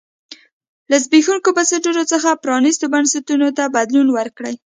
[0.89, 4.55] له زبېښونکو بنسټونو څخه پرانیستو بنسټونو ته بدلون وکړي.